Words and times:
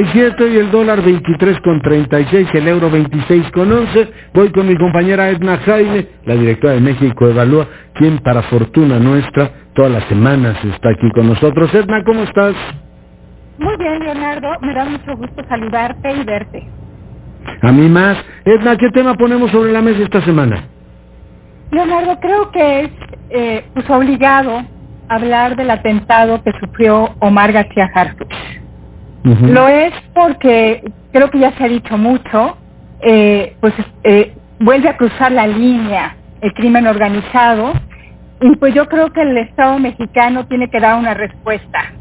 y 0.00 0.56
el 0.56 0.70
dólar 0.70 1.02
23 1.02 1.60
con 1.60 1.80
36, 1.80 2.48
el 2.54 2.68
euro 2.68 2.88
26 2.88 3.50
con 3.50 3.72
11. 3.72 4.08
Voy 4.32 4.50
con 4.50 4.68
mi 4.68 4.76
compañera 4.76 5.28
Edna 5.28 5.58
Jaime, 5.58 6.06
la 6.24 6.34
directora 6.34 6.74
de 6.74 6.80
México 6.80 7.26
Evalúa, 7.26 7.66
quien 7.94 8.18
para 8.18 8.42
fortuna 8.42 9.00
nuestra 9.00 9.50
todas 9.74 9.90
las 9.90 10.04
semanas 10.04 10.56
está 10.64 10.90
aquí 10.90 11.10
con 11.10 11.28
nosotros. 11.28 11.74
Edna, 11.74 12.04
¿cómo 12.04 12.22
estás? 12.22 12.54
Muy 13.58 13.76
bien, 13.76 13.98
Leonardo. 13.98 14.48
Me 14.60 14.72
da 14.72 14.84
mucho 14.84 15.16
gusto 15.16 15.42
saludarte 15.48 16.12
y 16.12 16.24
verte. 16.24 16.68
A 17.62 17.72
mí 17.72 17.88
más. 17.88 18.16
Edna, 18.44 18.76
¿qué 18.76 18.90
tema 18.90 19.14
ponemos 19.14 19.50
sobre 19.50 19.72
la 19.72 19.82
mesa 19.82 20.02
esta 20.02 20.20
semana? 20.22 20.64
Leonardo, 21.72 22.20
creo 22.20 22.50
que 22.52 22.80
es 22.82 22.90
eh, 23.30 23.64
pues 23.74 23.90
obligado 23.90 24.62
hablar 25.08 25.56
del 25.56 25.70
atentado 25.70 26.40
que 26.44 26.52
sufrió 26.60 27.14
Omar 27.18 27.52
García 27.52 27.90
Harfuch. 27.92 28.57
Lo 29.24 29.68
es 29.68 29.92
porque 30.14 30.82
creo 31.12 31.30
que 31.30 31.40
ya 31.40 31.52
se 31.52 31.64
ha 31.64 31.68
dicho 31.68 31.98
mucho, 31.98 32.56
eh, 33.00 33.56
pues 33.60 33.74
eh, 34.04 34.34
vuelve 34.60 34.88
a 34.88 34.96
cruzar 34.96 35.32
la 35.32 35.46
línea 35.46 36.16
el 36.40 36.52
crimen 36.54 36.86
organizado 36.86 37.72
y 38.40 38.54
pues 38.56 38.74
yo 38.74 38.88
creo 38.88 39.12
que 39.12 39.22
el 39.22 39.36
Estado 39.38 39.78
mexicano 39.78 40.46
tiene 40.46 40.70
que 40.70 40.80
dar 40.80 40.98
una 40.98 41.14
respuesta. 41.14 41.92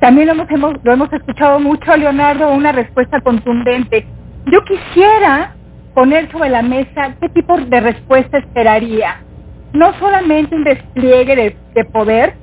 También 0.00 0.28
lo 0.28 0.46
hemos, 0.48 0.74
lo 0.82 0.92
hemos 0.92 1.12
escuchado 1.12 1.60
mucho, 1.60 1.96
Leonardo, 1.96 2.50
una 2.52 2.72
respuesta 2.72 3.20
contundente. 3.20 4.06
Yo 4.46 4.64
quisiera 4.64 5.54
poner 5.94 6.30
sobre 6.32 6.50
la 6.50 6.62
mesa 6.62 7.14
qué 7.20 7.28
tipo 7.28 7.58
de 7.58 7.80
respuesta 7.80 8.38
esperaría. 8.38 9.20
No 9.72 9.92
solamente 9.98 10.54
un 10.54 10.64
despliegue 10.64 11.56
de 11.74 11.84
poder, 11.86 12.34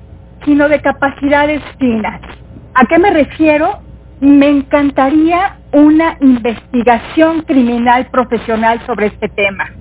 sino 0.45 0.69
de 0.69 0.81
capacidades 0.81 1.61
finas. 1.79 2.21
¿A 2.73 2.85
qué 2.85 2.97
me 2.99 3.11
refiero? 3.11 3.79
Me 4.21 4.49
encantaría 4.49 5.57
una 5.73 6.15
investigación 6.21 7.41
criminal 7.41 8.05
profesional 8.11 8.79
sobre 8.85 9.07
este 9.07 9.27
tema. 9.29 9.71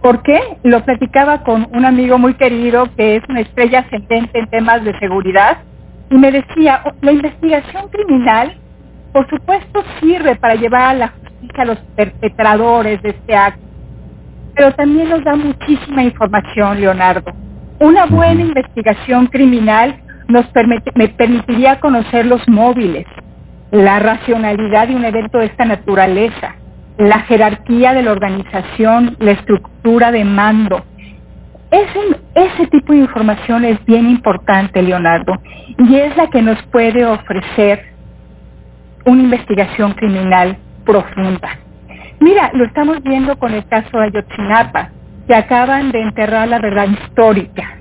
¿Por 0.00 0.22
qué? 0.22 0.40
Lo 0.62 0.82
platicaba 0.84 1.42
con 1.42 1.68
un 1.72 1.84
amigo 1.84 2.18
muy 2.18 2.32
querido 2.34 2.88
que 2.96 3.16
es 3.16 3.22
una 3.28 3.40
estrella 3.40 3.80
ascendente 3.80 4.38
en 4.38 4.48
temas 4.48 4.82
de 4.84 4.98
seguridad 4.98 5.58
y 6.08 6.14
me 6.14 6.32
decía, 6.32 6.80
oh, 6.86 6.92
la 7.02 7.12
investigación 7.12 7.88
criminal, 7.90 8.56
por 9.12 9.28
supuesto, 9.28 9.84
sirve 10.00 10.36
para 10.36 10.54
llevar 10.54 10.82
a 10.82 10.94
la 10.94 11.08
justicia 11.08 11.62
a 11.62 11.66
los 11.66 11.78
perpetradores 11.94 13.02
de 13.02 13.10
este 13.10 13.36
acto, 13.36 13.60
pero 14.54 14.72
también 14.72 15.10
nos 15.10 15.22
da 15.24 15.36
muchísima 15.36 16.02
información, 16.04 16.80
Leonardo. 16.80 17.32
Una 17.80 18.06
buena 18.06 18.40
investigación 18.40 19.26
criminal 19.26 20.00
nos 20.28 20.46
me 20.94 21.08
permitiría 21.08 21.80
conocer 21.80 22.24
los 22.24 22.46
móviles, 22.48 23.06
la 23.70 23.98
racionalidad 23.98 24.88
de 24.88 24.96
un 24.96 25.04
evento 25.04 25.38
de 25.38 25.46
esta 25.46 25.64
naturaleza, 25.64 26.54
la 26.96 27.20
jerarquía 27.20 27.92
de 27.92 28.02
la 28.02 28.12
organización, 28.12 29.16
la 29.20 29.32
estructura 29.32 30.10
de 30.10 30.24
mando. 30.24 30.84
Ese, 31.70 32.66
tipo 32.68 32.92
de 32.92 33.00
información 33.00 33.64
es 33.64 33.84
bien 33.84 34.08
importante, 34.08 34.82
Leonardo, 34.82 35.34
y 35.78 35.96
es 35.96 36.16
la 36.16 36.28
que 36.28 36.40
nos 36.40 36.60
puede 36.64 37.04
ofrecer 37.04 37.84
una 39.04 39.22
investigación 39.22 39.92
criminal 39.92 40.56
profunda. 40.84 41.58
Mira, 42.20 42.50
lo 42.54 42.64
estamos 42.64 43.02
viendo 43.02 43.38
con 43.38 43.52
el 43.52 43.66
caso 43.66 43.98
de 43.98 44.06
Ayotzinapa, 44.06 44.90
que 45.26 45.34
acaban 45.34 45.92
de 45.92 46.00
enterrar 46.00 46.48
la 46.48 46.58
verdad 46.58 46.88
histórica. 46.88 47.76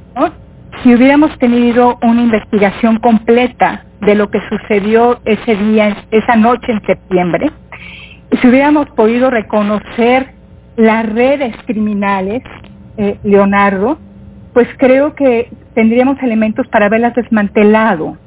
Si 0.83 0.93
hubiéramos 0.93 1.35
tenido 1.39 1.97
una 2.01 2.21
investigación 2.21 2.99
completa 2.99 3.86
de 4.07 4.15
lo 4.15 4.31
que 4.31 4.39
sucedió 4.47 5.19
ese 5.25 5.57
día, 5.57 5.97
esa 6.11 6.37
noche 6.37 6.71
en 6.71 6.81
septiembre, 6.85 7.51
si 8.41 8.47
hubiéramos 8.47 8.89
podido 8.91 9.29
reconocer 9.29 10.27
las 10.77 11.05
redes 11.09 11.53
criminales, 11.65 12.41
eh, 12.95 13.19
Leonardo, 13.23 13.97
pues 14.53 14.69
creo 14.77 15.13
que 15.13 15.51
tendríamos 15.73 16.17
elementos 16.23 16.65
para 16.69 16.85
haberlas 16.85 17.15
desmantelado. 17.15 18.17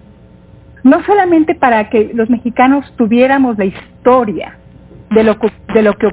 No 0.85 1.03
solamente 1.05 1.55
para 1.55 1.89
que 1.89 2.11
los 2.13 2.29
mexicanos 2.29 2.85
tuviéramos 2.97 3.57
la 3.57 3.65
historia 3.65 4.59
de 5.11 5.25
lo, 5.25 5.39
de 5.73 5.83
lo 5.83 5.95
que 5.95 6.09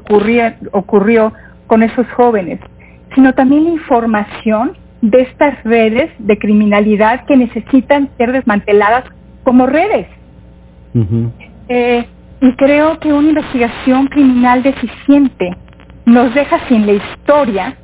ocurrió 0.72 1.34
con 1.68 1.84
esos 1.84 2.08
jóvenes, 2.14 2.62
sino 3.16 3.34
también 3.34 3.66
la 3.66 3.72
información 3.72 4.78
de 5.02 5.24
estas 5.24 5.62
redes 5.66 6.10
de 6.20 6.38
criminalidad 6.38 7.26
que 7.26 7.36
necesitan 7.36 8.10
ser 8.18 8.32
desmanteladas 8.32 9.04
como 9.48 9.66
redes. 9.66 10.08
Eh, 11.70 12.06
y 12.42 12.52
creo 12.58 13.00
que 13.00 13.14
una 13.14 13.30
investigación 13.30 14.08
criminal 14.08 14.62
deficiente 14.62 15.56
nos 16.06 16.34
deja 16.34 16.68
sin 16.68 16.86
la 16.86 16.92
historia 16.92 17.78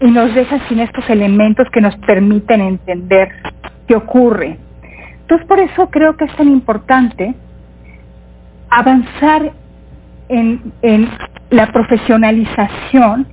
y 0.00 0.10
nos 0.10 0.34
deja 0.34 0.66
sin 0.70 0.80
estos 0.80 1.04
elementos 1.10 1.68
que 1.70 1.82
nos 1.82 1.94
permiten 1.96 2.62
entender 2.62 3.28
qué 3.86 3.94
ocurre. 3.94 4.56
Entonces 5.20 5.46
por 5.46 5.58
eso 5.58 5.90
creo 5.90 6.16
que 6.16 6.24
es 6.24 6.34
tan 6.34 6.48
importante 6.48 7.34
avanzar 8.70 9.52
en, 10.30 10.72
en 10.80 11.10
la 11.50 11.70
profesionalización 11.72 13.26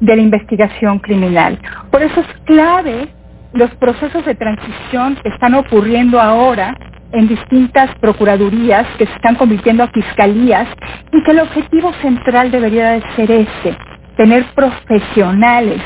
de 0.00 0.16
la 0.16 0.22
investigación 0.22 1.00
criminal. 1.00 1.58
Por 1.90 2.02
eso 2.02 2.18
es 2.18 2.26
clave 2.46 3.08
los 3.52 3.70
procesos 3.74 4.24
de 4.24 4.34
transición 4.34 5.16
que 5.16 5.28
están 5.28 5.52
ocurriendo 5.52 6.18
ahora 6.18 6.74
en 7.12 7.28
distintas 7.28 7.94
procuradurías 8.00 8.86
que 8.98 9.06
se 9.06 9.12
están 9.14 9.36
convirtiendo 9.36 9.84
a 9.84 9.88
fiscalías 9.88 10.68
y 11.12 11.22
que 11.22 11.30
el 11.30 11.40
objetivo 11.40 11.92
central 12.02 12.50
debería 12.50 12.90
de 12.92 13.02
ser 13.16 13.30
este, 13.30 13.76
tener 14.16 14.44
profesionales 14.54 15.80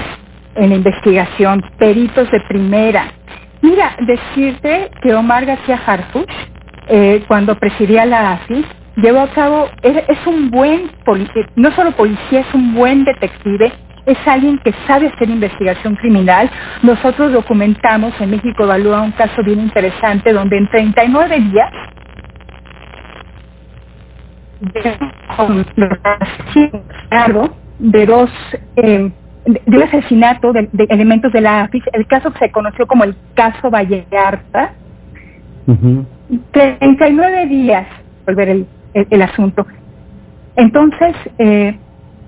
en 0.54 0.70
la 0.70 0.76
investigación, 0.76 1.62
peritos 1.78 2.30
de 2.30 2.41
primera. 2.48 3.12
Mira, 3.62 3.97
decirte 4.00 4.91
que 5.03 5.14
Omar 5.14 5.44
García 5.47 5.80
Harfuch, 5.84 6.30
eh, 6.88 7.22
cuando 7.28 7.54
presidía 7.56 8.06
la 8.06 8.32
AFI, 8.32 8.64
llevó 8.97 9.20
a 9.20 9.28
cabo, 9.28 9.69
es, 9.82 10.26
un 10.26 10.50
buen, 10.50 10.91
no 11.56 11.70
solo 11.72 11.92
policía, 11.92 12.41
es 12.41 12.54
un 12.54 12.75
buen 12.75 13.04
detective 13.04 13.72
es 14.06 14.18
alguien 14.26 14.58
que 14.58 14.72
sabe 14.86 15.08
hacer 15.08 15.28
investigación 15.28 15.96
criminal. 15.96 16.50
Nosotros 16.82 17.32
documentamos 17.32 18.12
en 18.20 18.30
México 18.30 18.64
Evalúa 18.64 19.02
un 19.02 19.12
caso 19.12 19.42
bien 19.42 19.60
interesante 19.60 20.32
donde 20.32 20.58
en 20.58 20.68
39 20.68 21.40
días 21.40 21.72
de 27.78 28.06
dos 28.06 28.30
eh, 28.76 29.10
de 29.46 29.76
un 29.76 29.82
asesinato 29.82 30.52
de, 30.52 30.68
elementos 30.90 31.32
de 31.32 31.40
la 31.40 31.62
AFIS, 31.62 31.82
el 31.92 32.06
caso 32.06 32.30
que 32.32 32.40
se 32.40 32.50
conoció 32.50 32.86
como 32.86 33.04
el 33.04 33.16
caso 33.34 33.70
Vallarta, 33.70 34.74
39 36.52 37.46
días, 37.46 37.86
volver 38.26 38.48
el, 38.48 38.66
el, 38.94 39.22
asunto. 39.22 39.66
Entonces, 40.56 41.14
eh, 41.38 41.78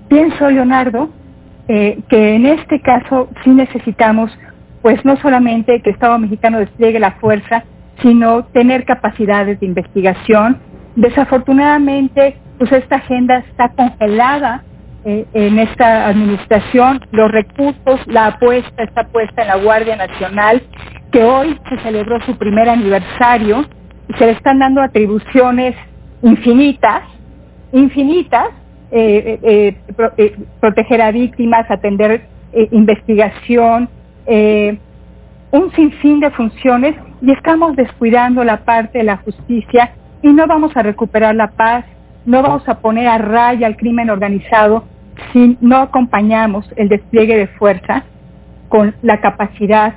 pienso, 0.07 0.49
Leonardo, 0.49 1.09
eh, 1.67 1.99
que 2.09 2.35
en 2.35 2.45
este 2.45 2.81
caso 2.81 3.29
sí 3.43 3.51
necesitamos, 3.51 4.31
pues 4.81 5.03
no 5.05 5.17
solamente 5.17 5.81
que 5.81 5.89
el 5.89 5.95
Estado 5.95 6.19
mexicano 6.19 6.59
despliegue 6.59 6.99
la 6.99 7.13
fuerza, 7.13 7.63
sino 8.01 8.43
tener 8.45 8.85
capacidades 8.85 9.59
de 9.59 9.65
investigación. 9.65 10.59
Desafortunadamente, 10.95 12.37
pues 12.57 12.71
esta 12.71 12.97
agenda 12.97 13.37
está 13.49 13.69
congelada 13.69 14.63
eh, 15.05 15.25
en 15.33 15.59
esta 15.59 16.07
administración, 16.07 17.01
los 17.11 17.31
recursos, 17.31 17.99
la 18.07 18.27
apuesta 18.27 18.83
está 18.83 19.03
puesta 19.05 19.41
en 19.41 19.47
la 19.49 19.57
Guardia 19.57 19.95
Nacional, 19.95 20.63
que 21.11 21.23
hoy 21.23 21.59
se 21.69 21.77
celebró 21.79 22.21
su 22.21 22.37
primer 22.37 22.69
aniversario 22.69 23.65
y 24.07 24.13
se 24.13 24.25
le 24.25 24.31
están 24.31 24.59
dando 24.59 24.81
atribuciones 24.81 25.75
infinitas, 26.21 27.03
infinitas, 27.73 28.47
eh, 28.95 29.39
eh, 29.41 29.75
eh, 30.17 30.35
proteger 30.59 31.01
a 31.01 31.11
víctimas, 31.11 31.65
atender 31.71 32.27
investigación, 32.69 33.89
un 35.49 35.71
sinfín 35.71 36.19
de 36.19 36.29
funciones 36.29 36.95
y 37.19 37.31
estamos 37.31 37.75
descuidando 37.75 38.43
la 38.43 38.57
parte 38.63 38.99
de 38.99 39.05
la 39.05 39.17
justicia 39.17 39.93
y 40.21 40.31
no 40.31 40.45
vamos 40.45 40.77
a 40.77 40.83
recuperar 40.83 41.33
la 41.33 41.47
paz, 41.47 41.85
no 42.27 42.43
vamos 42.43 42.69
a 42.69 42.75
poner 42.81 43.07
a 43.07 43.17
raya 43.17 43.65
al 43.65 43.77
crimen 43.77 44.11
organizado 44.11 44.83
si 45.31 45.57
no 45.59 45.77
acompañamos 45.77 46.71
el 46.75 46.89
despliegue 46.89 47.35
de 47.35 47.47
fuerza 47.47 48.03
con 48.69 48.93
la 49.01 49.19
capacidad 49.21 49.95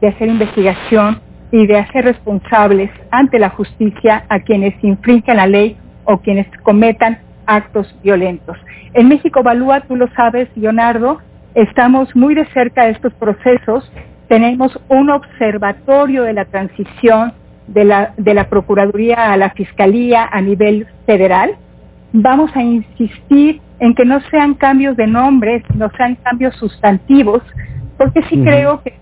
de 0.00 0.08
hacer 0.08 0.26
investigación 0.26 1.20
y 1.52 1.68
de 1.68 1.78
hacer 1.78 2.06
responsables 2.06 2.90
ante 3.12 3.38
la 3.38 3.50
justicia 3.50 4.24
a 4.28 4.40
quienes 4.40 4.74
infringen 4.82 5.36
la 5.36 5.46
ley 5.46 5.76
o 6.06 6.18
quienes 6.18 6.48
cometan 6.64 7.18
actos 7.56 7.94
violentos. 8.02 8.56
En 8.94 9.08
México 9.08 9.40
Evalúa, 9.40 9.80
tú 9.80 9.96
lo 9.96 10.08
sabes, 10.14 10.48
Leonardo, 10.56 11.20
estamos 11.54 12.14
muy 12.14 12.34
de 12.34 12.46
cerca 12.46 12.84
de 12.84 12.90
estos 12.92 13.12
procesos. 13.14 13.90
Tenemos 14.28 14.78
un 14.88 15.10
observatorio 15.10 16.24
de 16.24 16.32
la 16.32 16.44
transición 16.46 17.32
de 17.66 17.84
la, 17.84 18.14
de 18.16 18.34
la 18.34 18.48
Procuraduría 18.48 19.32
a 19.32 19.36
la 19.36 19.50
Fiscalía 19.50 20.28
a 20.30 20.40
nivel 20.40 20.86
federal. 21.06 21.56
Vamos 22.12 22.50
a 22.54 22.62
insistir 22.62 23.60
en 23.78 23.94
que 23.94 24.04
no 24.04 24.20
sean 24.30 24.54
cambios 24.54 24.96
de 24.96 25.06
nombres, 25.06 25.62
no 25.74 25.90
sean 25.96 26.16
cambios 26.16 26.54
sustantivos, 26.56 27.42
porque 27.98 28.22
sí 28.28 28.42
creo 28.42 28.82
que 28.82 28.94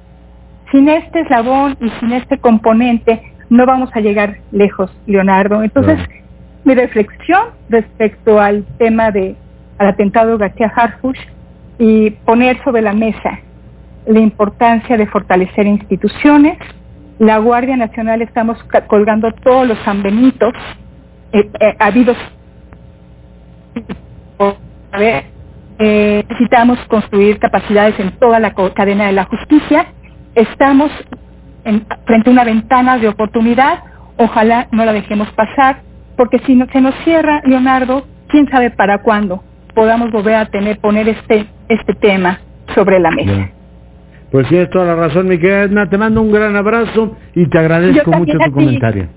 sin 0.70 0.88
este 0.88 1.20
eslabón 1.20 1.76
y 1.80 1.90
sin 2.00 2.12
este 2.12 2.38
componente 2.38 3.22
no 3.48 3.66
vamos 3.66 3.90
a 3.94 4.00
llegar 4.00 4.38
lejos, 4.52 4.90
Leonardo. 5.06 5.62
Entonces, 5.62 5.98
mi 6.64 6.74
reflexión 6.74 7.48
respecto 7.68 8.40
al 8.40 8.64
tema 8.78 9.10
de 9.10 9.36
al 9.78 9.88
atentado 9.88 10.36
García 10.36 10.70
Harfuch 10.74 11.18
y 11.78 12.10
poner 12.10 12.62
sobre 12.62 12.82
la 12.82 12.92
mesa 12.92 13.40
la 14.06 14.20
importancia 14.20 14.96
de 14.96 15.06
fortalecer 15.06 15.66
instituciones. 15.66 16.58
La 17.18 17.38
Guardia 17.38 17.76
Nacional 17.76 18.22
estamos 18.22 18.58
colgando 18.86 19.30
todos 19.32 19.66
los 19.66 19.78
sanbenitos 19.80 20.54
eh, 21.32 21.48
eh, 21.60 21.76
habidos. 21.78 22.16
Eh, 25.82 26.24
necesitamos 26.28 26.78
construir 26.88 27.38
capacidades 27.38 27.98
en 28.00 28.10
toda 28.18 28.38
la 28.38 28.52
cadena 28.74 29.06
de 29.06 29.12
la 29.12 29.24
justicia. 29.24 29.86
Estamos 30.34 30.90
en, 31.64 31.86
frente 32.04 32.28
a 32.28 32.32
una 32.32 32.44
ventana 32.44 32.98
de 32.98 33.08
oportunidad. 33.08 33.82
Ojalá 34.18 34.68
no 34.72 34.84
la 34.84 34.92
dejemos 34.92 35.30
pasar, 35.32 35.80
porque 36.16 36.38
si 36.40 36.54
no, 36.54 36.66
se 36.72 36.80
nos 36.80 36.94
cierra, 37.04 37.42
Leonardo, 37.44 38.06
quién 38.28 38.48
sabe 38.50 38.70
para 38.70 38.98
cuándo 38.98 39.42
podamos 39.74 40.10
volver 40.10 40.34
a 40.34 40.46
tener, 40.46 40.78
poner 40.78 41.08
este, 41.08 41.46
este 41.68 41.94
tema 41.94 42.40
sobre 42.74 42.98
la 43.00 43.10
mesa. 43.10 43.50
Pues 44.30 44.48
tienes 44.48 44.70
toda 44.70 44.84
la 44.86 44.94
razón, 44.94 45.26
mi 45.26 45.38
querida 45.38 45.62
Edna. 45.62 45.88
Te 45.88 45.98
mando 45.98 46.22
un 46.22 46.30
gran 46.30 46.54
abrazo 46.56 47.16
y 47.34 47.46
te 47.48 47.58
agradezco 47.58 48.12
mucho 48.12 48.38
tu 48.38 48.52
comentario. 48.52 49.08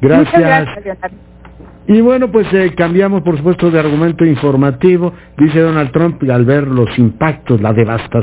Gracias. 0.00 0.68
y 1.86 2.00
bueno, 2.00 2.30
pues 2.30 2.52
eh, 2.52 2.74
cambiamos 2.76 3.22
por 3.22 3.36
supuesto 3.36 3.70
de 3.70 3.78
argumento 3.78 4.24
informativo. 4.24 5.12
Dice 5.38 5.60
Donald 5.60 5.92
Trump 5.92 6.22
al 6.28 6.44
ver 6.44 6.66
los 6.66 6.98
impactos, 6.98 7.60
la 7.60 7.72
devastación. 7.72 8.22